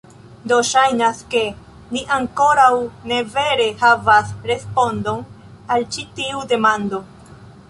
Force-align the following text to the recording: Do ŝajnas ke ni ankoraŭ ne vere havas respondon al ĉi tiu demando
Do 0.51 0.55
ŝajnas 0.67 1.19
ke 1.33 1.41
ni 1.97 2.01
ankoraŭ 2.17 2.71
ne 3.11 3.19
vere 3.35 3.69
havas 3.85 4.33
respondon 4.53 5.23
al 5.77 5.87
ĉi 5.97 6.09
tiu 6.19 6.43
demando 6.55 7.05